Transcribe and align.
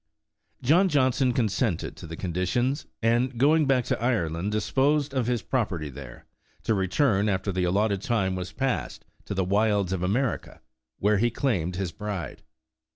John 0.63 0.89
Johnson 0.89 1.31
consented 1.31 1.95
to 1.97 2.07
the 2.07 2.15
conditions, 2.15 2.87
and 3.03 3.37
going 3.37 3.67
back 3.67 3.85
to 3.85 4.01
Ireland, 4.01 4.51
disposed 4.51 5.13
of 5.13 5.27
his 5.27 5.43
property 5.43 5.89
there, 5.91 6.25
to 6.63 6.73
re 6.73 6.87
turn 6.87 7.29
after 7.29 7.51
the 7.51 7.65
allotted 7.65 8.01
time 8.01 8.33
was 8.33 8.51
past, 8.51 9.05
to 9.25 9.35
the 9.35 9.45
wilds 9.45 9.93
of 9.93 10.01
America, 10.01 10.59
where 10.97 11.19
he 11.19 11.29
claimed 11.29 11.75
his 11.75 11.91
bride. 11.91 12.41